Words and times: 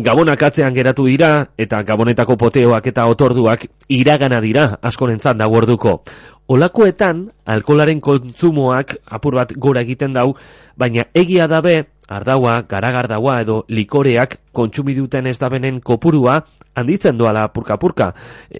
Gabonak 0.00 0.40
atzean 0.42 0.72
geratu 0.72 1.04
dira, 1.04 1.50
eta 1.60 1.82
gabonetako 1.84 2.36
poteoak 2.40 2.86
eta 2.88 3.04
otorduak 3.10 3.66
iragana 3.92 4.40
dira 4.40 4.78
askorentzat 4.80 5.36
orduko. 5.46 6.00
Olakoetan, 6.48 7.28
alkolaren 7.44 8.00
kontsumoak 8.00 8.96
apur 9.06 9.36
bat 9.36 9.52
gora 9.56 9.82
egiten 9.82 10.12
dau, 10.12 10.34
baina 10.76 11.04
egia 11.14 11.46
dabe, 11.46 11.84
ardaua, 12.08 12.62
garagardaua 12.68 13.40
edo 13.42 13.64
likoreak 13.68 14.38
kontsumi 14.52 14.94
duten 14.94 15.26
ez 15.26 15.38
dabenen 15.38 15.80
kopurua 15.80 16.40
handitzen 16.74 17.18
doala 17.18 17.48
purka-purka. 17.52 18.14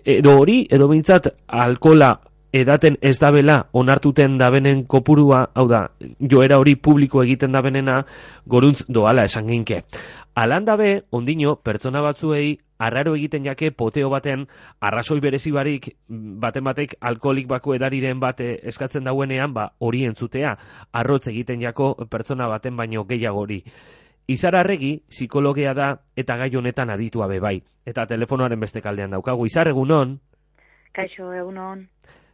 Edo 0.04 0.36
hori, 0.38 0.66
edo 0.70 0.88
bintzat, 0.88 1.32
alkola 1.48 2.18
edaten 2.52 2.96
ez 3.02 3.16
dabela 3.20 3.64
onartuten 3.72 4.36
dabenen 4.38 4.84
kopurua, 4.90 5.44
hau 5.54 5.66
da, 5.70 5.86
joera 6.18 6.58
hori 6.58 6.74
publiko 6.76 7.22
egiten 7.22 7.52
dabenena, 7.54 8.02
goruntz 8.46 8.84
doala 8.88 9.24
esan 9.30 9.46
ginke. 9.46 9.84
Alan 10.40 10.64
dabe, 10.64 11.02
ondino, 11.12 11.50
pertsona 11.60 12.00
batzuei, 12.00 12.54
arraro 12.80 13.12
egiten 13.18 13.44
jake 13.44 13.68
poteo 13.76 14.08
baten, 14.08 14.46
arrazoi 14.88 15.18
berezi 15.20 15.50
barik, 15.52 15.90
baten 16.08 16.64
batek 16.64 16.94
alkoholik 17.10 17.50
bako 17.50 17.74
edariren 17.76 18.22
bate 18.22 18.46
eskatzen 18.72 19.04
dauenean, 19.04 19.52
ba, 19.52 19.66
hori 19.84 20.06
entzutea, 20.08 20.54
arrotz 21.02 21.26
egiten 21.34 21.60
jako 21.60 21.90
pertsona 22.14 22.48
baten 22.48 22.80
baino 22.80 23.04
gehiago 23.04 23.44
hori. 23.44 23.60
Izararregi, 24.32 24.94
psikologia 25.12 25.76
da, 25.76 25.90
eta 26.16 26.38
gai 26.40 26.48
honetan 26.56 26.96
aditua 26.96 27.28
bebai. 27.28 27.58
Eta 27.84 28.08
telefonoaren 28.08 28.64
beste 28.64 28.80
kaldean 28.80 29.12
daukagu. 29.18 29.44
Izar 29.44 29.68
egunon? 29.74 30.16
Kaixo, 30.96 31.34
egunon 31.36 31.84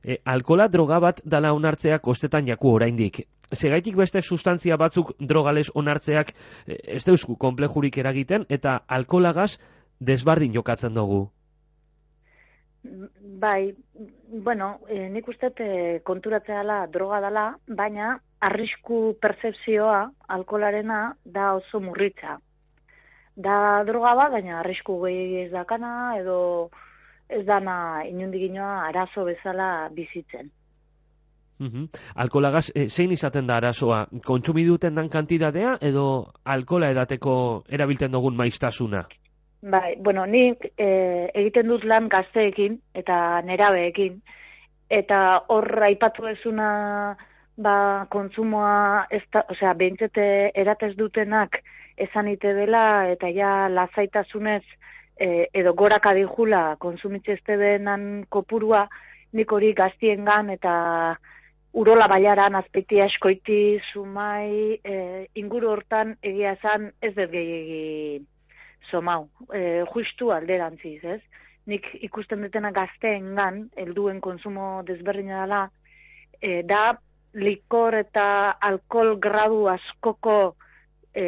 e, 0.06 0.20
alkola 0.24 0.68
droga 0.68 1.00
bat 1.02 1.20
dala 1.24 1.52
onartzea 1.56 1.98
kostetan 1.98 2.46
jaku 2.46 2.70
oraindik. 2.78 3.24
Segaitik 3.52 3.96
beste 3.96 4.22
sustantzia 4.22 4.76
batzuk 4.76 5.12
drogales 5.20 5.70
onartzeak 5.74 6.32
e, 6.66 6.78
ez 6.96 7.04
deusku 7.06 7.36
komplejurik 7.36 7.98
eragiten 7.98 8.46
eta 8.48 8.80
alkolagaz 8.88 9.58
desbardin 10.00 10.52
jokatzen 10.52 10.94
dugu. 10.94 11.28
Bai, 13.42 13.74
bueno, 14.28 14.80
e, 14.88 15.08
nik 15.10 15.28
uste 15.28 15.50
e, 15.58 16.00
konturatzea 16.06 16.86
droga 16.92 17.20
dala, 17.20 17.46
baina 17.68 18.16
arrisku 18.40 19.16
percepzioa 19.20 20.10
alkolarena 20.28 21.14
da 21.24 21.54
oso 21.54 21.80
murritza. 21.80 22.38
Da 23.36 23.84
droga 23.84 24.14
bat, 24.14 24.32
baina 24.32 24.60
arrisku 24.60 25.00
gehi 25.04 25.42
ez 25.44 25.50
dakana 25.52 26.16
edo 26.18 26.70
ez 27.28 27.44
dana 27.46 28.04
inundik 28.06 28.48
inoa 28.50 28.86
arazo 28.88 29.24
bezala 29.24 29.88
bizitzen. 29.92 30.50
-hmm. 31.60 31.88
Alkolagaz, 32.14 32.70
e, 32.74 32.88
zein 32.88 33.12
izaten 33.12 33.46
da 33.46 33.56
arazoa? 33.56 34.06
Kontsumi 34.24 34.64
duten 34.64 34.94
dan 34.94 35.08
kantidadea 35.08 35.78
edo 35.80 36.32
alkola 36.44 36.90
edateko 36.90 37.64
erabilten 37.68 38.12
dugun 38.12 38.36
maiztasuna? 38.36 39.06
Bai, 39.62 39.96
bueno, 39.98 40.26
nik 40.26 40.72
e, 40.78 41.30
egiten 41.34 41.68
dut 41.68 41.84
lan 41.84 42.08
gazteekin 42.08 42.78
eta 42.94 43.40
nerabeekin. 43.42 44.20
Eta 44.90 45.42
hor 45.48 45.82
aipatu 45.82 46.26
ezuna 46.26 47.16
ba, 47.56 48.06
kontsumoa, 48.10 49.06
ez 49.10 49.22
da, 49.32 49.42
osea, 49.50 49.72
behintzete 49.74 50.52
eratez 50.54 50.94
dutenak 50.96 51.58
esan 51.96 52.28
ite 52.28 52.52
dela 52.54 53.08
eta 53.08 53.28
ja 53.32 53.68
lazaitasunez 53.72 54.62
e, 55.16 55.48
edo 55.54 55.72
gorak 55.72 56.06
adijula 56.06 56.76
konsumitzeste 56.78 57.56
benan 57.56 58.26
kopurua, 58.28 58.86
nik 59.32 59.52
hori 59.52 59.72
gaztiengan 59.74 60.50
eta 60.50 60.74
urola 61.76 62.08
baiaran 62.08 62.56
azpeiti 62.56 63.00
askoiti 63.04 63.78
sumai 63.90 64.78
e, 64.80 64.94
inguru 65.36 65.74
hortan 65.74 66.14
egia 66.24 66.54
esan 66.56 66.88
ez 67.04 67.12
dut 67.18 67.32
gehiagi 67.34 68.22
somau, 68.90 69.26
e, 69.52 69.82
justu 69.92 70.30
alderantziz, 70.32 71.02
ez? 71.04 71.20
Nik 71.66 71.88
ikusten 72.06 72.44
dutena 72.46 72.70
gazteengan 72.72 73.66
helduen 73.76 74.22
konsumo 74.24 74.84
desberdina 74.88 75.42
dela, 75.42 75.60
e, 76.40 76.62
da 76.62 76.96
likor 77.36 77.98
eta 77.98 78.56
alkohol 78.70 79.16
gradu 79.20 79.66
askoko 79.68 80.38
e, 81.12 81.26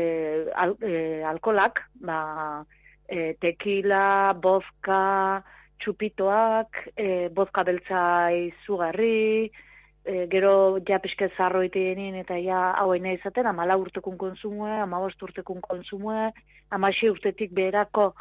al, 0.55 0.77
e, 0.81 1.21
alkolak, 1.29 1.83
ba, 2.01 2.65
e, 3.05 3.35
tequila, 3.43 4.33
bozka, 4.41 5.43
txupitoak, 5.83 6.85
e, 6.97 7.29
bozka 7.35 7.67
beltza 7.69 8.03
izugarri, 8.47 9.51
e, 10.09 10.27
gero 10.33 10.79
ja 10.89 10.99
pixke 11.05 11.29
zarro 11.37 11.63
eta 11.63 12.39
ja 12.41 12.73
hau 12.81 12.93
aina 12.93 13.13
izaten, 13.13 13.47
amala 13.47 13.77
urtekun 13.77 14.17
konsumue, 14.17 14.71
ama 14.71 15.01
urtekun 15.01 15.61
konsumue, 15.61 16.33
ama 16.71 16.91
urtetik 17.11 17.53
beherako 17.53 18.15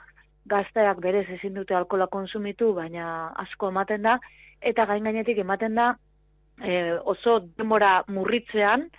gazteak 0.45 0.99
berez 0.99 1.27
ezin 1.29 1.53
dute 1.53 1.75
alkola 1.75 2.07
konsumitu, 2.07 2.73
baina 2.73 3.31
asko 3.35 3.69
ematen 3.69 4.01
da, 4.01 4.19
eta 4.61 4.85
gain 4.85 5.03
gainetik 5.03 5.37
ematen 5.37 5.75
da, 5.75 5.95
e, 6.61 6.97
oso 7.03 7.39
demora 7.57 8.03
murritzean, 8.07 8.89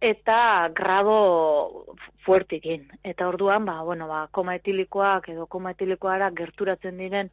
eta 0.00 0.68
grado 0.74 1.86
fuertikin. 2.24 2.86
Eta 3.02 3.28
orduan, 3.28 3.64
ba, 3.66 3.82
bueno, 3.82 4.06
ba, 4.06 4.28
koma 4.30 4.54
etilikoak 4.54 5.28
edo 5.34 5.46
koma 5.46 5.72
etilikoara 5.74 6.30
gerturatzen 6.30 6.98
diren 6.98 7.30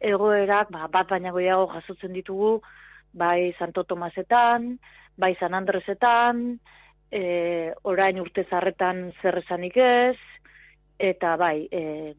egoerak, 0.00 0.70
ba, 0.74 0.88
bat 0.90 1.08
baina 1.10 1.30
goiago 1.34 1.68
jasotzen 1.74 2.12
ditugu, 2.12 2.58
bai 3.12 3.54
Santo 3.58 3.84
Tomasetan, 3.84 4.78
bai 5.16 5.34
San 5.40 5.54
Andresetan, 5.54 6.58
e, 7.10 7.72
orain 7.82 8.20
urte 8.20 8.44
zarretan 8.50 9.08
zerrezanik 9.22 9.76
ez, 9.76 10.18
eta 10.98 11.36
bai, 11.36 11.68
e, 11.70 12.14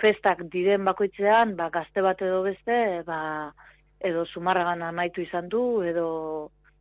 festak 0.00 0.44
diren 0.52 0.84
bakoitzean, 0.84 1.56
ba, 1.56 1.68
gazte 1.70 2.02
bat 2.04 2.20
edo 2.22 2.42
beste, 2.46 3.02
ba, 3.06 3.52
edo 4.00 4.24
sumarragan 4.26 4.82
amaitu 4.82 5.22
izan 5.24 5.48
du, 5.48 5.82
edo, 5.82 6.08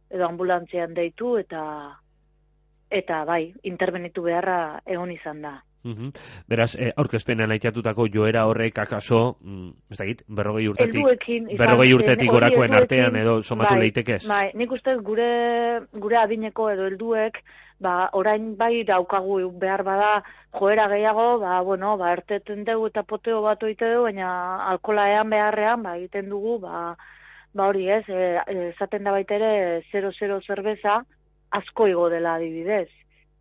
edo 0.09 0.27
ambulantzean 0.27 0.93
deitu, 0.93 1.35
eta 1.37 1.63
eta 2.89 3.23
bai, 3.27 3.53
intervenitu 3.67 4.23
beharra 4.23 4.79
egon 4.85 5.11
izan 5.11 5.41
da. 5.43 5.57
Uhum. 5.87 6.11
Beraz, 6.49 6.73
eh, 6.75 6.91
aurkezpenean 6.99 7.53
aitatutako 7.55 8.07
joera 8.13 8.45
horrek 8.49 8.79
akaso, 8.83 9.37
mm, 9.41 9.69
ez 9.91 9.97
dakit, 10.01 10.23
berrogei 10.27 10.67
urtetik, 10.67 10.99
Elduekin, 10.99 11.47
berrogei 11.57 11.93
urtetik 11.95 12.33
orakoen 12.33 12.75
artean 12.75 13.15
edo 13.15 13.37
somatu 13.43 13.75
bai, 13.75 13.85
leitekez? 13.85 14.25
Bai, 14.27 14.51
nik 14.59 14.71
uste 14.75 14.97
gure, 15.07 15.29
gure 15.93 16.19
adineko 16.19 16.69
edo 16.73 16.89
helduek, 16.91 17.39
ba, 17.79 18.09
orain 18.19 18.55
bai 18.57 18.83
daukagu 18.83 19.39
behar 19.61 19.83
bada 19.87 20.11
joera 20.59 20.87
gehiago, 20.91 21.39
ba, 21.39 21.61
bueno, 21.61 21.95
ba, 21.97 22.11
erteten 22.17 22.65
dugu 22.67 22.91
eta 22.91 23.03
poteo 23.03 23.41
bat 23.45 23.63
oite 23.63 23.93
dugu, 23.93 24.09
baina 24.09 24.29
alkolaean 24.73 25.29
beharrean, 25.29 25.83
ba, 25.83 25.95
egiten 26.01 26.29
dugu, 26.33 26.59
ba, 26.59 26.95
ba 27.53 27.71
hori 27.71 27.87
ez, 27.89 28.03
e, 28.09 28.37
esaten 28.73 29.07
da 29.07 29.15
baitere 29.15 29.83
0-0 29.93 30.41
zerbeza, 30.45 31.01
asko 31.51 31.87
igo 31.87 32.09
dela 32.09 32.35
adibidez. 32.35 32.89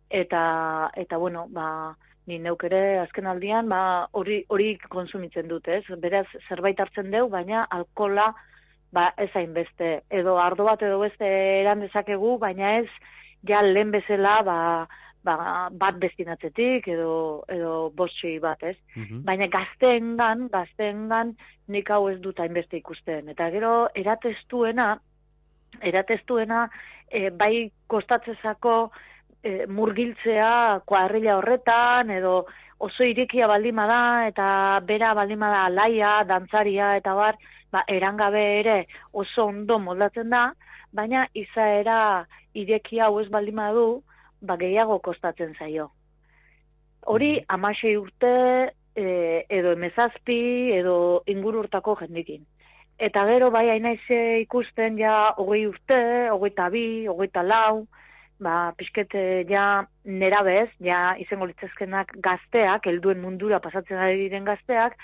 Eta, 0.09 0.91
eta 0.95 1.17
bueno, 1.17 1.47
ba, 1.51 1.97
ni 2.27 2.37
neuk 2.43 2.63
ere 2.67 2.99
azken 2.99 3.27
aldian, 3.31 3.69
ba, 3.71 4.07
hori, 4.11 4.41
hori 4.51 4.75
konsumitzen 4.91 5.47
dut, 5.47 5.67
ez? 5.67 5.83
Beraz, 6.03 6.27
zerbait 6.47 6.79
hartzen 6.79 7.11
deu, 7.11 7.27
baina 7.31 7.65
alkola, 7.71 8.33
ba, 8.91 9.11
ez 9.17 9.31
beste. 9.55 10.01
Edo 10.09 10.37
ardo 10.37 10.65
bat 10.67 10.81
edo 10.81 10.99
beste 10.99 11.25
eran 11.61 11.79
dezakegu, 11.79 12.37
baina 12.37 12.77
ez, 12.79 12.89
ja 13.47 13.61
lehen 13.61 13.91
bezala, 13.91 14.41
ba, 14.43 14.87
ba, 15.23 15.37
bat 15.71 15.99
bestinatzetik 15.99 16.87
edo, 16.91 17.43
edo 17.47 17.89
bostxi 17.95 18.37
bat, 18.43 18.63
ez? 18.63 18.77
Mhm. 18.95 19.23
Baina 19.27 19.47
gazteengan, 19.47 20.47
gazteengan 20.53 21.35
nik 21.67 21.89
hau 21.89 22.07
ez 22.09 22.19
dut 22.23 22.39
hainbeste 22.39 22.77
ikusten. 22.77 23.29
Eta 23.29 23.49
gero, 23.51 23.87
eratestuena, 23.95 24.97
eratestuena, 25.81 26.67
e, 27.11 27.29
bai 27.29 27.69
kostatzezako 27.87 28.91
e, 29.47 29.65
murgiltzea 29.71 30.81
kuadrilla 30.89 31.37
horretan 31.39 32.11
edo 32.11 32.45
oso 32.87 33.05
irikia 33.07 33.47
baldima 33.49 33.87
da 33.89 34.01
eta 34.29 34.47
bera 34.85 35.13
baldima 35.17 35.49
da 35.53 35.65
alaia, 35.69 36.11
dantzaria 36.29 36.95
eta 36.99 37.13
bar, 37.17 37.37
ba, 37.73 37.83
erangabe 37.87 38.43
ere 38.59 38.77
oso 39.11 39.47
ondo 39.51 39.79
moldatzen 39.79 40.29
da, 40.33 40.51
baina 40.93 41.25
izaera 41.33 41.99
irekia 42.53 43.07
hau 43.07 43.21
ez 43.21 43.29
baldima 43.33 43.71
du, 43.73 43.87
ba, 44.41 44.57
gehiago 44.57 44.99
kostatzen 44.99 45.55
zaio. 45.57 45.89
Hori, 47.07 47.33
mm. 47.39 47.47
amasei 47.55 47.95
urte, 47.97 48.35
e, 48.97 49.07
edo 49.49 49.73
emezazpi, 49.77 50.39
edo 50.77 51.23
ingururtako 51.33 51.97
jendikin. 52.03 52.45
Eta 52.97 53.23
gero 53.29 53.51
bai 53.53 53.67
hainaize 53.69 54.19
ikusten 54.41 54.97
ja 54.97 55.33
hogei 55.37 55.67
urte, 55.69 55.99
hogei 56.33 56.69
bi, 56.73 56.85
hogei 57.07 57.45
lau, 57.45 57.85
ba, 58.39 58.73
pixkete 58.77 59.45
ja 59.49 59.85
nera 60.05 60.41
bez, 60.45 60.69
ja 60.83 61.15
izango 61.21 61.47
litzezkenak 61.49 62.13
gazteak, 62.23 62.87
helduen 62.87 63.21
mundura 63.21 63.59
pasatzen 63.63 63.97
ari 63.97 64.19
diren 64.25 64.45
gazteak, 64.47 64.97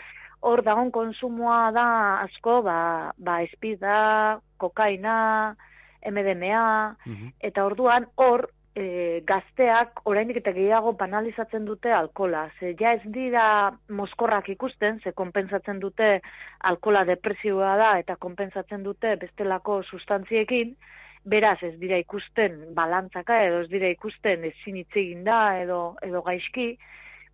hor 0.43 0.63
dagon 0.63 0.91
konsumoa 0.91 1.71
da 1.75 1.85
asko, 2.23 2.61
ba, 2.65 2.79
ba 3.17 3.41
espida, 3.45 4.39
kokaina, 4.59 5.55
MDMA, 6.03 6.95
mhm. 7.05 7.31
eta 7.39 7.63
orduan 7.65 8.09
hor 8.19 8.49
e, 8.75 9.21
gazteak 9.27 10.01
oraindik 10.09 10.41
eta 10.41 10.53
gehiago 10.55 10.93
banalizatzen 10.99 11.65
dute 11.65 11.93
alkola. 11.93 12.47
Ze 12.59 12.73
ja 12.79 12.93
ez 12.97 13.01
dira 13.05 13.45
moskorrak 13.89 14.49
ikusten, 14.49 14.99
ze 15.03 15.13
konpensatzen 15.13 15.79
dute 15.79 16.19
alkola 16.59 17.05
depresioa 17.05 17.75
da 17.77 17.93
eta 17.99 18.15
konpensatzen 18.15 18.83
dute 18.83 19.15
bestelako 19.21 19.81
sustantziekin, 19.83 20.75
beraz 21.23 21.57
ez 21.63 21.75
dira 21.79 21.97
ikusten 22.01 22.73
balantzaka 22.75 23.39
edo 23.45 23.61
ez 23.63 23.69
dira 23.71 23.89
ikusten 23.93 24.43
ezin 24.49 24.81
egin 24.83 25.23
da 25.23 25.57
edo, 25.61 25.95
edo 26.03 26.21
gaizki, 26.21 26.73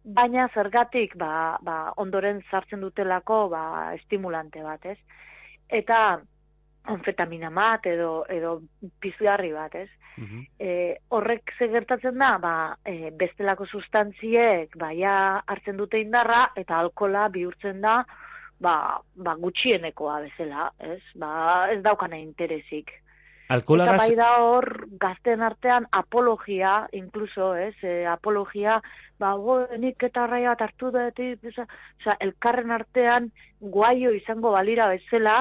baina 0.03 0.47
zergatik 0.53 1.15
ba, 1.17 1.57
ba, 1.61 1.93
ondoren 1.97 2.41
sartzen 2.49 2.81
dutelako 2.81 3.47
ba, 3.49 3.63
estimulante 3.95 4.63
bat, 4.63 4.85
ez? 4.85 4.97
Eta 5.69 6.19
onfetamina 6.89 7.49
bat 7.53 7.85
edo 7.85 8.23
edo 8.29 8.59
pizgarri 9.01 9.51
bat, 9.53 9.75
ez? 9.75 9.89
Mhm. 10.17 10.45
E, 10.59 10.97
horrek 11.09 11.53
ze 11.57 11.67
gertatzen 11.71 12.17
da, 12.17 12.37
ba, 12.37 12.53
e, 12.85 13.11
bestelako 13.11 13.65
sustantziek 13.65 14.75
baia 14.77 15.41
hartzen 15.47 15.77
dute 15.77 15.99
indarra 15.99 16.49
eta 16.55 16.77
alkola 16.77 17.27
bihurtzen 17.29 17.81
da 17.81 18.03
ba, 18.59 18.99
ba 19.15 19.35
gutxienekoa 19.35 20.19
bezala, 20.27 20.71
ez? 20.79 21.01
Ba, 21.15 21.69
ez 21.73 21.81
daukana 21.83 22.17
interesik. 22.19 22.91
Alkola 23.49 23.87
eta 23.87 23.97
bai 23.97 24.15
da 24.17 24.29
hor 24.45 24.67
gazten 25.01 25.41
artean 25.41 25.87
apologia, 25.91 26.73
incluso, 26.93 27.55
ez? 27.57 27.73
E, 27.81 28.05
apologia, 28.05 28.75
ba, 29.17 29.31
go, 29.41 29.63
nik 29.81 30.05
eta 30.05 30.27
arraia 30.27 30.53
hartu 30.53 30.91
dut, 30.93 31.21
oza, 31.49 31.65
elkarren 32.19 32.69
artean 32.75 33.31
guaio 33.59 34.13
izango 34.13 34.51
balira 34.53 34.87
bezala, 34.93 35.39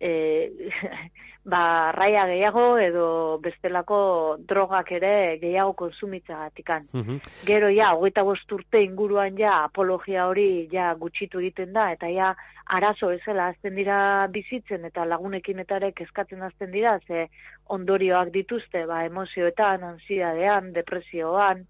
e, 0.00 0.70
ba, 1.44 1.92
raia 1.92 2.26
gehiago 2.28 2.64
edo 2.78 3.38
bestelako 3.42 4.36
drogak 4.48 4.92
ere 4.92 5.38
gehiago 5.40 5.72
konsumitza 5.78 6.36
gatikan. 6.36 6.86
Mhm. 6.92 7.20
Gero 7.46 7.70
ja, 7.72 7.92
hogeita 7.94 8.24
urte 8.24 8.82
inguruan 8.82 9.38
ja, 9.38 9.64
apologia 9.64 10.26
hori 10.28 10.68
ja 10.72 10.92
gutxitu 10.94 11.40
egiten 11.40 11.72
da, 11.72 11.90
eta 11.92 12.08
ja, 12.08 12.34
arazo 12.66 13.10
ezela 13.10 13.48
azten 13.48 13.74
dira 13.74 14.26
bizitzen 14.28 14.84
eta 14.84 15.04
lagunekin 15.04 15.58
eta 15.58 15.76
ere 15.76 15.92
kezkatzen 15.92 16.42
azten 16.42 16.70
dira, 16.70 16.98
ze 17.06 17.28
ondorioak 17.68 18.32
dituzte, 18.32 18.86
ba, 18.86 19.04
emozioetan, 19.04 19.84
ansiadean, 19.84 20.72
depresioan, 20.72 21.66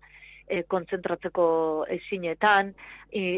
e, 0.49 0.63
kontzentratzeko 0.63 1.87
ezinetan, 1.89 2.75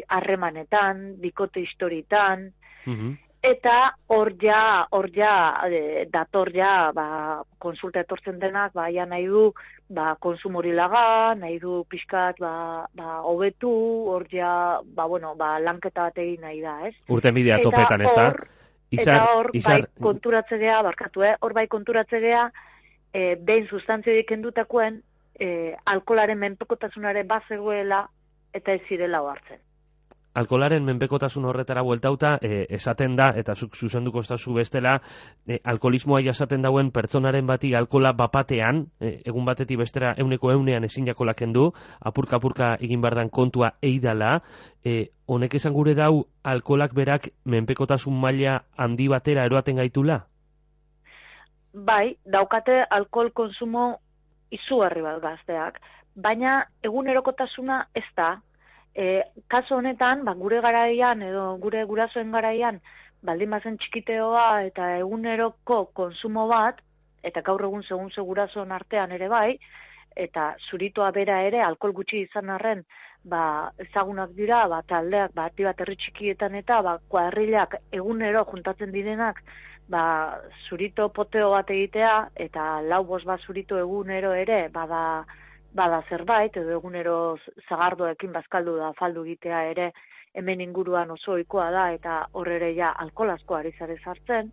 harremanetan, 0.09 1.21
bikote 1.21 1.61
historitan, 1.61 2.50
mm 2.87 3.12
eta 3.43 3.77
hor 4.15 4.31
ja, 4.41 4.87
hor 4.94 5.09
ja, 5.15 5.35
e, 5.67 6.06
dator 6.11 6.50
ja, 6.55 6.93
ba, 6.94 7.43
konsulta 7.59 8.05
etortzen 8.05 8.39
denak, 8.39 8.73
ba, 8.77 8.87
ja 8.94 9.05
nahi 9.09 9.27
du, 9.27 9.49
ba, 9.91 10.15
konsumori 10.23 10.73
laga, 10.77 11.35
nahi 11.39 11.59
du 11.62 11.83
pixkat, 11.91 12.39
ba, 12.43 12.87
ba, 12.94 13.19
hobetu, 13.27 13.73
hor 14.12 14.27
ja, 14.31 14.79
ba, 14.85 15.09
bueno, 15.11 15.35
ba, 15.39 15.56
lanketa 15.59 16.09
bat 16.09 16.23
egin 16.23 16.47
nahi 16.47 16.61
da, 16.62 16.77
ez? 16.87 16.94
Urte 17.11 17.35
midea 17.35 17.59
topetan, 17.65 18.06
ez 18.06 18.15
da? 18.15 18.29
Izar, 18.93 19.17
eta 19.17 19.35
hor, 19.35 19.50
izar... 19.56 19.87
bai 19.89 20.06
konturatze 20.06 20.61
geha, 20.61 20.79
barkatu, 20.87 21.27
eh? 21.27 21.35
hor 21.41 21.56
bai 21.56 21.67
konturatze 21.73 22.23
geha, 22.23 22.47
e, 23.11 23.35
behin 23.41 23.67
sustantzia 23.67 24.15
diken 24.21 24.44
dutakoen, 24.44 25.00
e, 25.35 25.75
alkolaren 25.91 26.39
menpekotasunare 26.39 27.27
bat 27.27 27.49
zegoela, 27.50 28.05
eta 28.55 28.77
ez 28.77 28.83
zirela 28.87 29.25
hartzen 29.25 29.65
alkolaren 30.34 30.84
menpekotasun 30.84 31.44
horretara 31.44 31.82
bueltauta 31.82 32.38
e, 32.43 32.67
esaten 32.70 33.17
da 33.17 33.32
eta 33.37 33.55
zuk 33.55 33.76
zuzenduko 33.76 34.20
estazu 34.20 34.55
bestela 34.55 34.99
e, 35.46 35.58
alkolismoa 35.64 36.20
jasaten 36.25 36.62
dauen 36.62 36.90
pertsonaren 36.93 37.46
bati 37.46 37.75
alkola 37.75 38.12
bapatean 38.12 38.87
e, 39.00 39.19
egun 39.25 39.44
batetik 39.44 39.79
bestera 39.79 40.14
euneko 40.19 40.52
eunean 40.52 40.84
ezin 40.84 41.06
jakolak 41.06 41.43
du 41.52 41.73
apurka 42.00 42.37
apurka 42.37 42.76
egin 42.81 43.00
bardan 43.00 43.31
kontua 43.31 43.73
eidala 43.82 44.40
e, 44.84 45.08
honek 45.26 45.55
esan 45.55 45.73
gure 45.73 45.94
dau 45.94 46.26
alkolak 46.44 46.94
berak 46.94 47.29
menpekotasun 47.44 48.14
maila 48.14 48.61
handi 48.76 49.08
batera 49.08 49.44
eroaten 49.44 49.76
gaitula? 49.76 50.26
Bai, 51.73 52.17
daukate 52.25 52.84
alkohol 52.90 53.31
konsumo 53.32 53.96
izugarri 54.52 55.02
bat 55.02 55.23
gazteak, 55.23 55.79
baina 56.14 56.67
egunerokotasuna 56.84 57.87
ez 57.96 58.05
da, 58.17 58.37
E, 58.94 59.23
kaso 59.49 59.77
honetan, 59.77 60.25
ba, 60.25 60.35
gure 60.37 60.61
garaian 60.61 61.23
edo 61.25 61.56
gure 61.62 61.85
gurasoen 61.89 62.33
garaian, 62.33 62.81
baldin 63.25 63.50
bazen 63.55 63.79
txikiteoa 63.81 64.65
eta 64.69 64.97
eguneroko 64.99 65.87
konsumo 65.97 66.47
bat, 66.50 66.83
eta 67.23 67.41
gaur 67.47 67.65
egun 67.69 67.87
segun 67.87 68.11
segurasoen 68.11 68.73
artean 68.73 69.12
ere 69.17 69.29
bai, 69.33 69.56
eta 70.17 70.53
zuritoa 70.69 71.11
bera 71.17 71.41
ere, 71.47 71.62
alkohol 71.65 71.94
gutxi 72.00 72.25
izan 72.27 72.50
arren, 72.53 72.83
ba, 73.25 73.71
ezagunak 73.87 74.35
dira, 74.37 74.67
ba, 74.69 74.83
taldeak, 74.89 75.33
ba, 75.35 75.49
bat 75.56 75.81
herri 75.81 75.97
txikietan 75.97 76.55
eta, 76.59 76.83
ba, 76.83 76.99
kuadrilak 77.09 77.79
egunero 77.93 78.44
juntatzen 78.50 78.93
direnak, 78.93 79.41
ba, 79.89 80.03
zurito 80.69 81.09
poteo 81.09 81.50
bat 81.55 81.71
egitea, 81.71 82.17
eta 82.47 82.83
lau 82.83 83.05
bos 83.05 83.23
bat 83.25 83.41
zurito 83.41 83.79
egunero 83.79 84.35
ere, 84.35 84.67
bada, 84.75 85.25
bada 85.74 86.02
zerbait, 86.08 86.56
edo 86.56 86.76
egunero 86.78 87.36
zagardoekin 87.69 88.32
bazkaldu 88.32 88.76
da 88.76 88.92
faldu 88.98 89.24
gitea 89.24 89.62
ere 89.70 89.92
hemen 90.34 90.60
inguruan 90.60 91.10
oso 91.10 91.32
ohikoa 91.32 91.70
da, 91.70 91.90
eta 91.92 92.26
horre 92.32 92.72
ja 92.76 92.92
alkolazko 93.04 93.54
ari 93.54 93.72
zare 93.78 93.98
sartzen, 94.04 94.52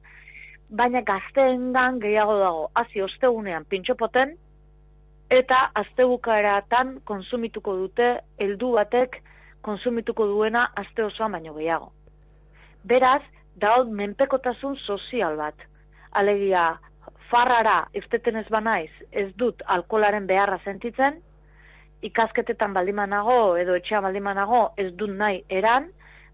baina 0.70 1.02
gazteengan 1.02 2.00
gehiago 2.00 2.38
dago, 2.40 2.70
hazi 2.76 3.02
ostegunean 3.02 3.66
pintxopoten, 3.66 4.36
eta 5.30 5.70
astebukaeratan 5.82 7.00
konsumituko 7.06 7.76
dute, 7.76 8.10
heldu 8.40 8.74
batek 8.76 9.22
konsumituko 9.62 10.26
duena 10.28 10.70
aste 10.76 11.04
osoa 11.04 11.30
baino 11.30 11.54
gehiago. 11.54 11.92
Beraz, 12.86 13.22
daud 13.60 13.92
menpekotasun 13.92 14.78
sozial 14.86 15.36
bat. 15.38 15.56
Alegia, 16.12 16.80
farrara 17.32 17.88
irteten 17.94 18.36
ez 18.42 18.48
banaiz, 18.50 18.92
ez 19.12 19.30
dut 19.38 19.62
alkolaren 19.66 20.28
beharra 20.28 20.60
sentitzen, 20.66 21.22
ikasketetan 22.06 22.74
baldimanago 22.74 23.58
edo 23.60 23.76
etxea 23.80 24.02
baldimanago 24.02 24.70
ez 24.78 24.92
dut 24.98 25.12
nahi 25.18 25.44
eran, 25.50 25.90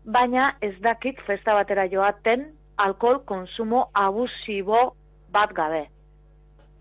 baina 0.06 0.54
ez 0.62 0.76
dakit 0.82 1.20
festa 1.28 1.56
batera 1.58 1.88
joaten 1.92 2.48
alkohol 2.78 3.24
konsumo 3.26 3.90
abusibo 3.94 4.96
bat 5.32 5.54
gabe. 5.54 5.86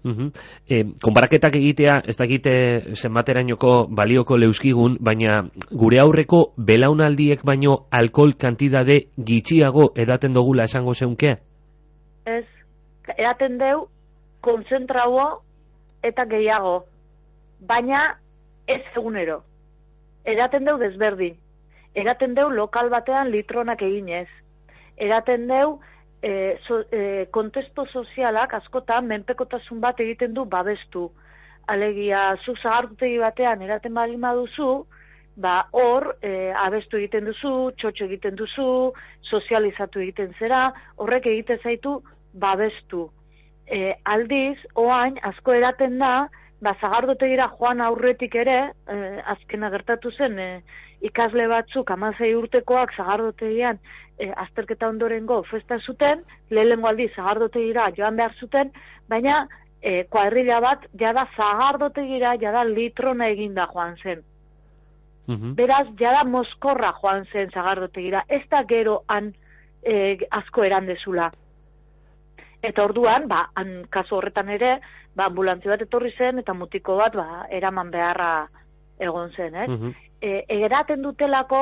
Uh 0.04 0.28
e, 0.68 0.82
konbaraketak 1.00 1.54
egitea, 1.56 2.02
ez 2.04 2.16
dakite 2.20 2.52
zenbaterainoko 2.92 3.86
balioko 3.88 4.36
leuskigun, 4.36 4.98
baina 5.00 5.38
gure 5.70 6.00
aurreko 6.02 6.52
belaunaldiek 6.58 7.40
baino 7.42 7.86
alkohol 7.90 8.34
kantidade 8.36 8.98
gitxiago 9.16 9.94
edaten 9.96 10.36
dugula 10.36 10.68
esango 10.68 10.92
zeunke? 10.94 11.38
Ez, 12.26 12.44
edaten 13.16 13.56
deu 13.58 13.86
konzentraua 14.44 15.26
eta 16.04 16.26
gehiago, 16.28 16.84
baina 17.64 18.02
ez 18.68 18.82
egunero. 18.96 19.40
Eraten 20.24 20.68
deu 20.68 20.76
desberdin. 20.80 21.36
Eraten 21.94 22.34
deu 22.36 22.48
lokal 22.50 22.90
batean 22.92 23.30
litronak 23.32 23.82
eginez. 23.86 24.28
Eraten 24.96 25.46
deu 25.48 25.78
e, 26.22 26.58
so, 26.66 26.82
e, 26.90 27.26
kontesto 27.30 27.86
sozialak 27.86 28.54
askotan 28.60 29.08
menpekotasun 29.10 29.80
bat 29.80 30.00
egiten 30.00 30.34
du 30.36 30.44
babestu. 30.44 31.08
Alegia, 31.72 32.34
zu 32.44 32.56
zahartutegi 32.60 33.18
batean 33.22 33.62
eraten 33.64 33.94
bali 33.94 34.16
duzu, 34.16 34.86
ba 35.36 35.68
hor 35.72 36.16
e, 36.22 36.52
abestu 36.52 36.98
egiten 36.98 37.24
duzu, 37.24 37.72
txotxo 37.78 38.04
egiten 38.04 38.36
duzu, 38.36 38.92
sozializatu 39.22 40.00
egiten 40.00 40.34
zera, 40.38 40.72
horrek 40.96 41.26
egite 41.26 41.58
zaitu 41.62 42.02
babestu 42.34 43.08
e, 43.66 43.94
aldiz, 44.04 44.58
oain, 44.74 45.18
asko 45.22 45.54
eraten 45.56 45.98
da, 45.98 46.28
ba, 46.62 46.74
zagardotegira 46.80 47.50
joan 47.58 47.80
aurretik 47.84 48.34
ere, 48.34 48.58
e, 48.88 48.96
azkena 49.34 49.70
gertatu 49.70 50.12
zen, 50.12 50.38
e, 50.38 50.48
ikasle 51.04 51.46
batzuk, 51.48 51.90
amazei 51.90 52.34
urtekoak 52.36 52.94
zagardotegian, 52.96 53.80
e, 54.18 54.30
azterketa 54.44 54.88
ondorengo 54.88 55.42
festa 55.50 55.78
zuten, 55.80 56.22
lehenengo 56.50 56.88
aldiz 56.88 57.10
zagardotegira 57.14 57.90
joan 57.96 58.16
behar 58.16 58.36
zuten, 58.40 58.72
baina 59.08 59.44
e, 59.82 60.04
kuadrilla 60.10 60.60
bat, 60.64 60.86
jada 61.00 61.26
zagardotegira, 61.36 62.36
jada 62.40 62.64
litrona 62.68 63.28
eginda 63.34 63.68
joan 63.72 63.96
zen. 64.02 64.22
Mhm. 65.26 65.54
Beraz, 65.56 65.86
jada 66.00 66.24
moskorra 66.28 66.92
joan 67.00 67.24
zen 67.32 67.50
zagardotegira, 67.50 68.24
ez 68.28 68.42
da 68.50 68.62
gero 68.68 69.02
han 69.08 69.32
e, 69.82 70.18
asko 70.30 70.64
erandezula. 70.64 71.30
Eta 72.64 72.84
orduan, 72.84 73.28
ba, 73.28 73.48
han, 73.60 73.82
kasu 73.92 74.16
horretan 74.16 74.48
ere, 74.54 74.78
ba, 75.16 75.28
ambulantzio 75.28 75.72
bat 75.72 75.82
etorri 75.84 76.14
zen, 76.16 76.40
eta 76.40 76.54
mutiko 76.56 76.96
bat, 76.96 77.16
ba, 77.18 77.44
eraman 77.52 77.90
beharra 77.92 78.48
egon 78.98 79.32
zen, 79.36 79.54
eh? 79.54 79.68
Mm 79.68 80.00
eraten 80.24 81.02
dutelako, 81.04 81.58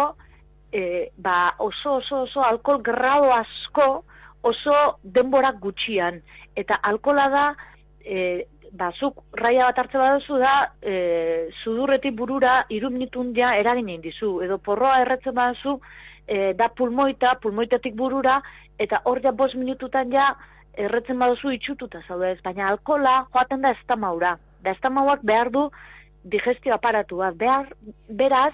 e, 0.71 1.09
ba, 1.19 1.57
oso, 1.59 1.97
oso, 1.97 2.21
oso, 2.29 2.45
alkohol 2.47 2.79
grado 2.87 3.33
asko, 3.35 4.05
oso 4.47 4.75
denbora 5.03 5.51
gutxian. 5.59 6.21
Eta 6.55 6.79
alkola 6.87 7.25
da, 7.33 7.45
e, 8.05 8.45
bazuk 8.73 9.19
raia 9.37 9.67
bat 9.69 9.83
hartze 9.83 9.99
baduzu 9.99 10.39
da, 10.41 10.55
e, 10.81 10.95
sudurretik 11.63 12.15
burura 12.17 12.63
iruminitun 12.73 13.35
ja 13.37 13.53
eragin 13.61 14.01
dizu, 14.01 14.41
edo 14.47 14.59
porroa 14.59 15.01
erretzen 15.03 15.35
baduzu, 15.37 15.79
e, 16.27 16.53
da 16.55 16.71
pulmoita, 16.71 17.37
pulmoitetik 17.43 17.95
burura, 17.99 18.41
eta 18.79 19.03
hor 19.05 19.21
ja 19.23 19.33
bos 19.33 19.53
minututan 19.55 20.13
ja 20.13 20.33
erretzen 20.79 21.19
baduzu 21.19 21.53
itxututa 21.57 22.01
zaude 22.09 22.33
ez, 22.33 22.41
baina 22.45 22.69
alkola 22.69 23.27
joaten 23.33 23.63
da 23.63 23.73
estamaura. 23.77 24.37
Da 24.63 24.73
estamauak 24.73 25.25
behar 25.27 25.51
du 25.51 25.69
digestio 26.25 26.75
aparatua. 26.75 27.33
Behar, 27.37 27.73
beraz, 28.09 28.53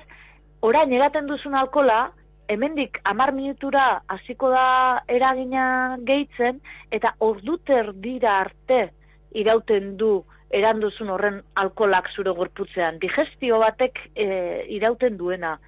orain 0.63 0.93
eraten 0.93 1.29
duzun 1.29 1.55
alkola, 1.55 2.09
hemendik 2.49 2.99
amar 3.05 3.33
minutura 3.37 4.01
hasiko 4.09 4.51
da 4.51 5.03
eragina 5.09 5.99
gehitzen, 6.09 6.63
eta 6.91 7.15
orduter 7.19 7.93
dira 7.95 8.41
arte 8.41 8.89
irauten 9.37 9.97
du 10.01 10.23
eranduzun 10.51 11.11
horren 11.13 11.43
alkolak 11.61 12.09
zure 12.15 12.33
gorputzean. 12.33 12.99
Digestio 13.03 13.59
batek 13.61 14.01
e, 14.17 14.65
irauten 14.79 15.19
duena. 15.21 15.59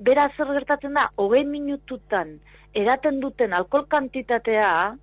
Beraz, 0.00 0.30
zer 0.36 0.48
gertatzen 0.56 0.96
da, 0.96 1.10
hogei 1.20 1.44
minututan 1.44 2.38
eraten 2.72 3.20
duten 3.20 3.52
alkohol 3.52 3.84
kantitatea, 3.90 4.96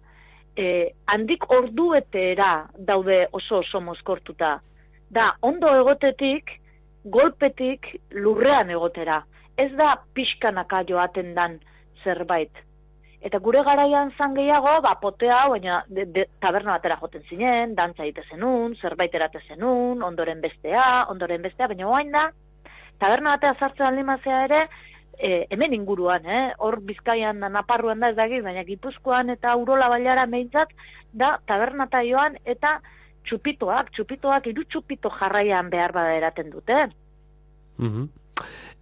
eh, 0.57 0.93
handik 1.05 1.45
orduetera 1.51 2.67
daude 2.77 3.27
oso 3.31 3.61
oso 3.63 3.81
mozkortuta. 3.81 4.57
Da, 5.09 5.31
ondo 5.41 5.71
egotetik, 5.79 6.51
golpetik 7.05 7.87
lurrean 8.11 8.69
egotera. 8.69 9.21
Ez 9.57 9.71
da 9.77 9.95
pixkanaka 10.13 10.83
joaten 10.89 11.33
dan 11.35 11.59
zerbait. 12.03 12.51
Eta 13.27 13.39
gure 13.41 13.63
garaian 13.65 14.11
zan 14.17 14.35
gehiago, 14.37 14.75
ba, 14.85 14.93
potea, 15.01 15.39
baina 15.49 15.79
de, 15.89 16.05
de, 16.13 16.25
taberna 16.41 16.75
batera 16.75 16.99
joten 17.01 17.23
zinen, 17.29 17.73
dantza 17.75 18.03
zenun, 18.29 18.75
zerbait 18.75 19.13
erate 19.13 19.39
zenun, 19.47 20.03
ondoren 20.03 20.41
bestea, 20.41 21.07
ondoren 21.09 21.41
bestea, 21.41 21.67
baina 21.67 21.87
oain 21.87 22.11
da, 22.11 22.29
taberna 22.99 23.37
batera 23.37 23.55
sartzen 23.59 23.87
alimazea 23.87 24.43
ere, 24.43 24.67
e, 25.19 25.47
hemen 25.49 25.73
inguruan, 25.73 26.25
eh? 26.25 26.53
hor 26.57 26.79
bizkaian 26.85 27.39
da, 27.41 27.49
naparruan 27.49 27.99
da 27.99 28.11
ez 28.11 28.17
dagi, 28.17 28.41
baina 28.45 28.63
gipuzkoan 28.67 29.29
eta 29.33 29.55
urola 29.57 29.89
bailara 29.89 30.27
meintzat, 30.29 30.71
da 31.13 31.37
tabernata 31.49 32.03
joan 32.05 32.37
eta 32.45 32.77
txupitoak, 33.27 33.91
txupitoak, 33.95 34.47
iru 34.53 34.63
txupito 34.69 35.11
jarraian 35.19 35.69
behar 35.69 35.93
bada 35.95 36.15
eraten 36.15 36.49
dute. 36.53 36.87
Mm 37.77 37.91
-hmm. 37.91 38.07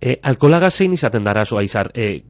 E, 0.01 0.17
alkolaga 0.21 0.69
zein 0.69 0.93
izaten 0.93 1.23
dara 1.23 1.45
zoa 1.45 1.63
izar, 1.63 1.89
e, 1.95 2.21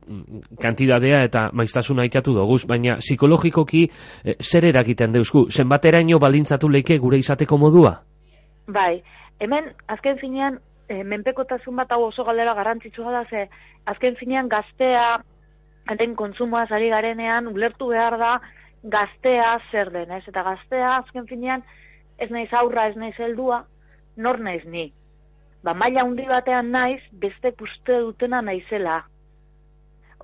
kantidadea 0.62 1.24
eta 1.24 1.50
maiztasuna 1.52 2.06
ikatu 2.06 2.34
doguz, 2.34 2.66
baina 2.70 2.96
psikologikoki 3.02 3.84
e, 4.24 4.36
zer 4.40 4.66
eragiten 4.66 5.12
deuzku, 5.12 5.48
zenbateraino 5.50 6.20
balintzatu 6.20 6.70
leike 6.70 6.98
gure 6.98 7.18
izateko 7.18 7.58
modua? 7.58 7.96
Bai, 8.68 9.02
hemen 9.40 9.72
azken 9.88 10.18
finean 10.22 10.60
e, 10.90 11.04
menpekotasun 11.04 11.76
bat 11.76 11.92
hau 11.92 12.04
oso 12.08 12.26
galdera 12.28 12.54
garrantzitsua 12.58 13.12
da, 13.12 13.24
ze 13.30 13.48
azken 13.86 14.18
finean 14.20 14.50
gaztea, 14.50 15.22
enten 15.92 16.16
kontsumoa 16.16 16.66
zari 16.68 16.90
garenean, 16.90 17.48
ulertu 17.48 17.90
behar 17.94 18.18
da, 18.22 18.34
gaztea 18.84 19.56
zer 19.72 19.92
den, 19.94 20.12
ez? 20.12 20.24
Eta 20.28 20.44
gaztea, 20.46 20.98
azken 21.00 21.28
finean, 21.30 21.64
ez 22.18 22.30
naiz 22.32 22.52
aurra, 22.54 22.88
ez 22.90 22.96
naiz 22.96 23.16
heldua, 23.20 23.64
nor 24.18 24.40
naiz 24.40 24.64
ni. 24.66 24.92
Ba, 25.66 25.74
maila 25.74 26.06
handi 26.06 26.26
batean 26.30 26.72
naiz, 26.72 27.02
beste 27.12 27.54
uste 27.62 28.00
dutena 28.06 28.42
naizela. 28.46 29.02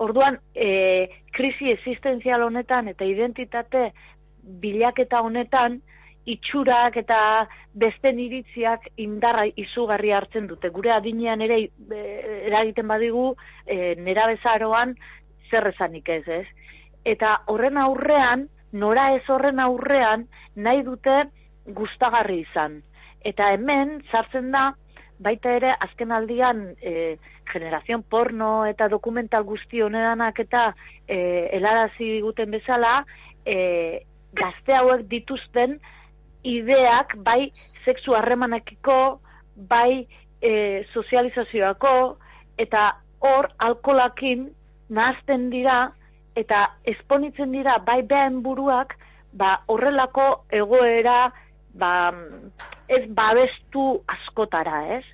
Orduan, 0.02 0.38
e, 0.54 1.08
krisi 1.34 1.70
existenzial 1.72 2.42
honetan 2.46 2.88
eta 2.88 3.04
identitate 3.04 3.90
bilaketa 4.62 5.20
honetan, 5.22 5.80
itxurak 6.26 6.96
eta 7.00 7.18
beste 7.74 8.12
iritziak 8.12 8.86
indarra 8.96 9.46
izugarri 9.56 10.12
hartzen 10.12 10.46
dute. 10.46 10.70
Gure 10.70 10.92
adinean 10.92 11.40
ere 11.40 11.58
eragiten 12.46 12.88
badigu 12.88 13.32
e, 13.66 13.94
nera 13.96 14.26
bezaroan 14.30 14.94
zer 15.50 15.66
esanik 15.72 16.08
ez, 16.08 16.26
ez? 16.28 16.46
Eta 17.04 17.42
horren 17.46 17.78
aurrean, 17.78 18.46
nora 18.72 19.10
ez 19.16 19.24
horren 19.28 19.60
aurrean, 19.60 20.26
nahi 20.56 20.82
dute 20.86 21.24
gustagarri 21.66 22.42
izan. 22.46 22.80
Eta 23.24 23.52
hemen, 23.54 24.00
sartzen 24.10 24.50
da, 24.54 24.70
baita 25.22 25.50
ere, 25.58 25.74
azken 25.86 26.12
aldian, 26.12 26.72
e, 26.82 27.16
generazion 27.52 28.02
porno 28.02 28.64
eta 28.66 28.88
dokumental 28.88 29.44
guzti 29.44 29.82
honedanak 29.82 30.38
eta 30.40 30.70
e, 31.06 31.18
helarazi 31.52 32.20
guten 32.24 32.50
bezala, 32.54 33.02
e, 33.44 34.02
gazte 34.32 34.74
hauek 34.78 35.04
dituzten, 35.10 35.76
ideak 36.42 37.16
bai 37.24 37.52
sexu 37.84 38.14
harremanekiko, 38.14 39.20
bai 39.68 40.06
e, 40.42 40.84
sozializazioako, 40.92 42.16
eta 42.58 42.92
hor 43.22 43.48
alkolakin 43.58 44.48
nahazten 44.90 45.48
dira, 45.50 45.92
eta 46.36 46.66
esponitzen 46.88 47.52
dira 47.52 47.78
bai 47.86 48.02
behan 48.02 48.42
buruak, 48.42 48.96
ba 49.32 49.62
horrelako 49.66 50.44
egoera 50.52 51.32
ba, 51.74 52.12
ez 52.88 53.04
babestu 53.08 54.02
askotara, 54.10 54.82
ez? 54.98 55.04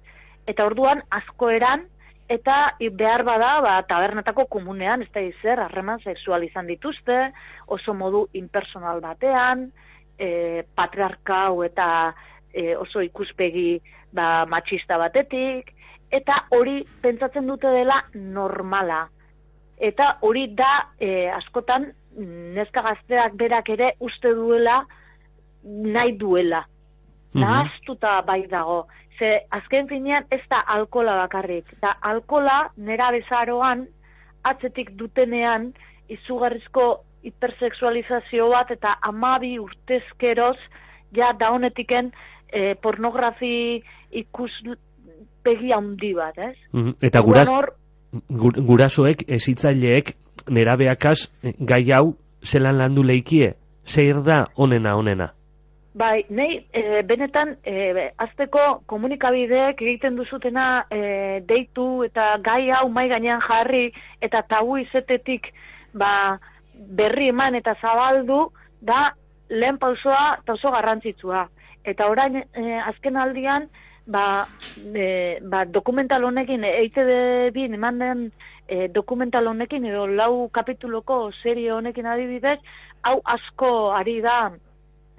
Eta 0.49 0.65
orduan 0.67 1.03
askoeran, 1.15 1.85
eta 2.29 2.57
behar 2.97 3.25
bada, 3.25 3.53
ba, 3.65 3.75
tabernetako 3.89 4.47
komunean, 4.53 5.03
ez 5.03 5.11
da 5.15 5.23
izer, 5.25 5.61
harreman 5.61 6.01
sexualizan 6.05 6.69
dituzte, 6.69 7.19
oso 7.67 7.95
modu 7.95 8.27
impersonal 8.37 9.01
batean, 9.05 9.69
e, 10.19 10.65
patriarkau 10.75 11.63
eta 11.65 12.15
e, 12.53 12.75
oso 12.77 13.01
ikuspegi 13.01 13.79
ba, 14.13 14.47
matxista 14.47 14.99
batetik, 14.99 15.73
eta 16.11 16.45
hori 16.57 16.83
pentsatzen 17.03 17.47
dute 17.47 17.71
dela 17.73 18.03
normala. 18.15 19.07
Eta 19.79 20.17
hori 20.27 20.49
da 20.59 20.89
e, 20.99 21.29
askotan 21.31 21.93
neska 22.57 22.83
gazteak 22.83 23.37
berak 23.39 23.69
ere 23.71 23.93
uste 24.01 24.33
duela 24.35 24.81
nahi 25.63 26.17
duela. 26.19 26.65
Mm 27.35 27.43
-hmm. 27.43 28.25
bai 28.27 28.47
dago. 28.47 28.87
Ze 29.19 29.47
azken 29.51 29.89
finean 29.89 30.25
ez 30.31 30.41
da 30.51 30.61
alkola 30.67 31.17
bakarrik. 31.17 31.67
Da 31.81 31.97
alkola 32.01 32.71
nera 32.77 33.11
bezaroan 33.11 33.87
atzetik 34.43 34.91
dutenean 34.91 35.73
izugarrizko 36.09 37.05
hipersexualizazio 37.27 38.49
bat 38.53 38.71
eta 38.71 38.97
amabi 39.03 39.59
urtezkeroz 39.59 40.57
ja 41.17 41.33
da 41.39 41.51
honetiken 41.55 42.13
e, 42.53 42.75
pornografi 42.83 43.83
ikus 44.11 44.53
pegi 45.45 45.73
handi 45.73 46.13
bat, 46.15 46.39
ez? 46.39 46.57
Mm 46.73 46.97
Eta 47.03 47.23
guras, 47.25 47.49
gurasoek, 48.69 49.25
ezitzaileek, 49.29 50.15
nera 50.51 50.77
beakaz, 50.81 51.29
gai 51.43 51.85
hau, 51.97 52.15
zelan 52.45 52.79
landu 52.79 53.03
leikie? 53.03 53.55
Zer 53.89 54.23
da 54.25 54.45
onena, 54.57 54.97
onena? 54.97 55.33
Bai, 55.99 56.23
nei, 56.31 56.61
e, 56.71 57.03
benetan, 57.03 57.57
e, 57.67 58.11
azteko 58.23 58.83
komunikabideek 58.87 59.81
egiten 59.83 60.19
duzutena 60.19 60.85
e, 60.93 61.01
deitu 61.49 62.05
eta 62.07 62.37
gai 62.45 62.69
hau 62.71 62.87
mai 62.93 63.09
gainean 63.11 63.41
jarri 63.43 63.89
eta 64.23 64.45
tabu 64.47 64.77
izetetik, 64.79 65.49
ba, 65.99 66.39
berri 66.79 67.29
eman 67.29 67.55
eta 67.59 67.75
zabaldu 67.81 68.49
da 68.81 69.13
lehen 69.51 69.79
pausoa 69.79 70.39
eta 70.43 70.55
oso 70.55 70.71
garrantzitsua. 70.71 71.49
Eta 71.85 72.09
orain 72.11 72.37
e, 72.37 72.65
azken 72.85 73.17
aldian, 73.17 73.69
ba, 74.07 74.47
e, 74.95 75.39
ba, 75.43 75.65
dokumental 75.65 76.25
honekin, 76.25 76.65
eite 76.65 77.05
bin 77.55 77.75
eman 77.75 77.99
den 77.99 78.25
e, 78.69 78.89
dokumental 78.93 79.47
honekin, 79.49 79.87
edo 79.89 80.07
lau 80.07 80.49
kapituloko 80.53 81.31
serie 81.43 81.73
honekin 81.73 82.07
adibidez, 82.07 82.59
hau 83.03 83.21
asko 83.25 83.93
ari 83.97 84.21
da 84.21 84.51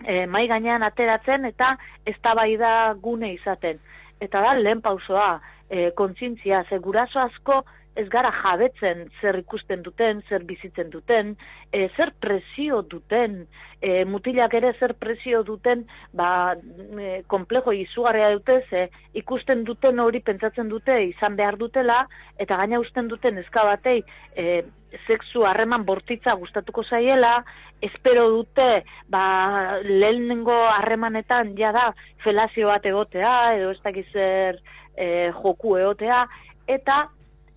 e, 0.06 0.26
mai 0.28 0.48
gainean 0.48 0.84
ateratzen 0.84 1.46
eta 1.46 1.76
ez 2.06 2.16
da 2.22 2.94
gune 3.02 3.34
izaten. 3.34 3.80
Eta 4.22 4.42
da 4.42 4.54
lehen 4.54 4.82
pausoa, 4.82 5.40
e, 5.70 5.92
kontzintzia, 5.96 6.64
ze 6.70 6.78
guraso 6.78 7.20
asko, 7.20 7.64
ez 7.96 8.08
gara 8.10 8.32
jabetzen 8.32 9.08
zer 9.22 9.40
ikusten 9.42 9.82
duten, 9.84 10.22
zer 10.30 10.46
bizitzen 10.48 10.90
duten, 10.94 11.34
e, 11.74 11.88
zer 11.98 12.14
presio 12.22 12.82
duten, 12.82 13.42
e, 13.82 14.04
mutilak 14.06 14.54
ere 14.56 14.74
zer 14.80 14.94
presio 15.00 15.42
duten, 15.44 15.86
ba, 16.14 16.56
e, 16.56 17.22
komplejo 17.28 17.74
izugarria 17.76 18.32
dute, 18.38 18.62
ze 18.70 18.88
ikusten 19.20 19.64
duten 19.68 20.00
hori 20.00 20.22
pentsatzen 20.22 20.70
dute 20.70 21.00
izan 21.10 21.36
behar 21.40 21.58
dutela, 21.58 22.06
eta 22.38 22.60
gaina 22.62 22.80
usten 22.80 23.10
duten 23.12 23.38
ezka 23.42 23.66
batei 23.68 24.04
e, 24.36 24.62
sexu 25.06 25.44
harreman 25.46 25.86
bortitza 25.86 26.34
gustatuko 26.40 26.84
zaiela, 26.84 27.44
espero 27.82 28.30
dute 28.34 28.84
ba, 29.10 29.80
lehenengo 29.84 30.56
harremanetan 30.72 31.56
ja 31.58 31.72
da 31.76 31.90
felazio 32.24 32.72
bat 32.72 32.86
egotea, 32.86 33.36
edo 33.60 33.72
ez 33.76 33.82
dakiz 33.84 34.08
e, 34.16 34.28
joku 35.42 35.78
egotea, 35.78 36.26
eta 36.68 37.06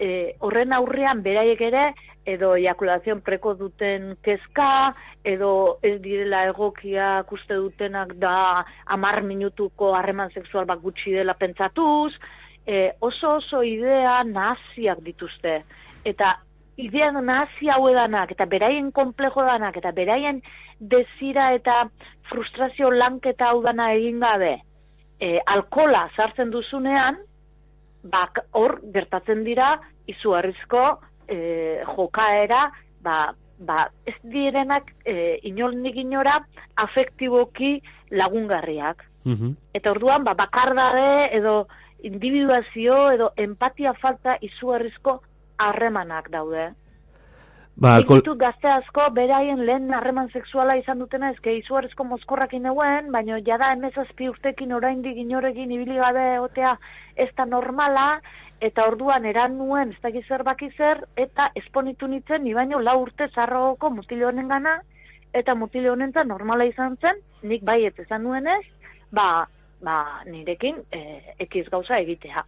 e, 0.03 0.35
horren 0.43 0.75
aurrean 0.75 1.23
beraiek 1.23 1.61
ere 1.63 1.85
edo 2.27 2.53
ejakulazion 2.59 3.21
preko 3.27 3.55
duten 3.59 4.13
kezka, 4.23 4.95
edo 5.27 5.79
ez 5.83 5.97
direla 6.03 6.45
egokia 6.51 7.25
uste 7.31 7.59
dutenak 7.59 8.15
da 8.23 8.65
amar 8.87 9.23
minutuko 9.27 9.93
harreman 9.99 10.31
sexual 10.35 10.67
bat 10.67 10.83
gutxi 10.83 11.15
dela 11.15 11.35
pentsatuz, 11.39 12.13
e, 12.67 12.93
oso 13.01 13.37
oso 13.39 13.63
idea 13.63 14.23
naziak 14.25 15.03
dituzte. 15.03 15.63
Eta 16.05 16.37
idea 16.77 17.11
nazi 17.13 17.69
hau 17.71 17.89
edanak, 17.91 18.33
eta 18.35 18.47
beraien 18.47 18.91
komplejo 18.93 19.45
danak, 19.47 19.77
eta 19.77 19.93
beraien 19.93 20.43
desira 20.79 21.53
eta 21.55 21.89
frustrazio 22.31 22.91
lanketa 22.91 23.51
hau 23.51 23.63
dana 23.63 23.93
egin 23.95 24.23
gabe, 24.23 24.57
e, 25.21 25.39
alkola 25.47 26.09
sartzen 26.17 26.51
duzunean, 26.51 27.19
bak 28.03 28.43
hor 28.59 28.79
gertatzen 28.95 29.45
dira 29.45 29.77
izuarrizko 30.11 30.83
e, 31.29 31.83
jokaera, 31.87 32.67
ba, 33.03 33.35
ba, 33.59 33.87
ez 34.07 34.17
direnak 34.23 34.91
e, 35.07 35.39
inolnik 35.49 35.97
inora 35.97 36.41
afektiboki 36.83 37.79
lagungarriak. 38.11 39.05
Mhm. 39.25 39.55
Eta 39.75 39.93
orduan, 39.95 40.25
ba, 40.25 40.35
bakardade 40.35 41.31
edo 41.39 41.67
individuazio 42.03 43.11
edo 43.15 43.31
empatia 43.39 43.95
falta 43.95 44.37
izugarrizko 44.43 45.21
harremanak 45.63 46.31
daude. 46.31 46.73
Ba, 47.81 47.95
alkohol... 47.97 48.21
ditut 48.21 48.39
gazte 48.39 48.69
asko 48.69 49.09
beraien 49.17 49.65
lehen 49.65 49.93
harreman 49.97 50.29
sexuala 50.31 50.77
izan 50.77 51.01
dutena 51.01 51.31
ezke 51.33 51.55
izugarrizko 51.57 52.05
mozkorrak 52.05 52.53
ineuen, 52.59 53.09
baina 53.15 53.39
jada 53.47 53.73
emezazpi 53.73 54.29
urtekin 54.29 54.75
oraindik 54.77 55.17
inorekin 55.17 55.73
ibili 55.73 55.97
gabe 55.97 56.27
otea 56.41 56.77
ez 57.17 57.31
da 57.37 57.47
normala, 57.49 58.21
eta 58.61 58.85
orduan 58.87 59.25
eran 59.27 59.57
nuen 59.59 59.97
ez 59.97 60.01
dakiz 60.05 60.25
zer 60.29 60.45
baki 60.45 60.69
zer, 60.77 61.01
eta 61.17 61.49
esponitu 61.57 62.07
nintzen, 62.07 62.45
ni 62.45 62.55
baino 62.55 62.79
lau 62.79 63.01
urte 63.03 63.29
zarrogoko 63.35 63.91
mutile 63.91 64.29
honen 64.29 64.53
gana, 64.53 64.79
eta 65.33 65.55
mutile 65.57 65.91
honentzat 65.91 66.29
normala 66.29 66.69
izan 66.69 66.97
zen, 67.01 67.25
nik 67.43 67.65
baiet 67.65 67.99
ezan 68.05 68.23
nuenez, 68.23 68.63
ba, 69.11 69.47
ba 69.81 70.03
nirekin 70.29 70.85
e, 70.93 71.01
ekiz 71.47 71.67
gauza 71.73 71.99
egitea. 72.05 72.45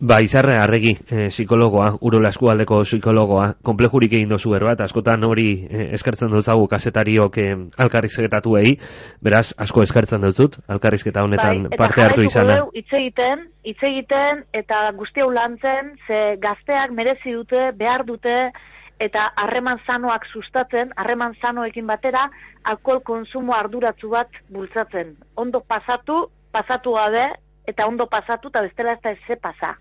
Ba, 0.00 0.16
izarre 0.24 0.54
arregi, 0.56 0.94
eh, 1.12 1.26
psikologoa, 1.28 1.90
urola 2.00 2.30
eskualdeko 2.32 2.78
psikologoa, 2.88 3.50
komplejurik 3.62 4.14
egin 4.16 4.30
dozu 4.32 4.54
bat, 4.54 4.80
askotan 4.80 5.24
hori 5.28 5.66
eh, 5.68 5.90
eskertzen 5.92 6.30
dutzagu 6.32 6.66
kasetariok 6.66 7.36
eh, 7.36 7.50
alkarrizketatuei, 7.76 8.78
beraz, 9.20 9.52
asko 9.58 9.82
eskertzen 9.82 10.22
dutut, 10.24 10.56
alkarrizketa 10.68 11.20
honetan 11.22 11.68
Bai, 11.68 11.76
parte 11.76 12.02
hartu 12.02 12.24
izana. 12.24 12.56
dugu 12.62 12.72
Hitz 12.80 12.92
egiten, 12.96 13.44
hitz 13.62 13.82
egiten 13.82 14.40
eta 14.54 14.78
guzti 14.96 15.20
lantzen, 15.20 15.92
ze 16.06 16.38
gazteak 16.40 16.96
merezi 16.96 17.36
dute, 17.36 17.70
behar 17.76 18.06
dute 18.06 18.52
eta 18.98 19.26
harreman 19.36 19.84
sanoak 19.84 20.24
sustatzen, 20.32 20.94
harreman 20.96 21.36
sanoekin 21.42 21.86
batera 21.86 22.30
alkohol 22.64 23.02
konsumo 23.04 23.52
arduratsu 23.52 24.08
bat 24.08 24.32
bultzatzen. 24.48 25.12
Ondo 25.36 25.60
pasatu, 25.60 26.30
pasatu 26.52 26.96
gabe 26.96 27.28
eta 27.68 27.86
ondo 27.86 28.06
pasatu 28.06 28.48
eta 28.48 28.62
bestela 28.62 28.96
ez 28.96 29.02
da 29.04 29.10
ez 29.12 29.40
pasa. 29.42 29.76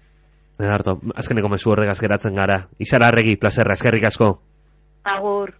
Harto, 0.59 0.97
azkeneko 1.15 1.47
mezu 1.47 1.71
horregaz 1.71 1.99
geratzen 2.03 2.35
gara. 2.35 2.59
Izara 2.83 3.07
arregi, 3.13 3.37
plazerra, 3.39 3.77
eskerrik 3.79 4.09
asko. 4.09 4.33
Agur. 5.07 5.53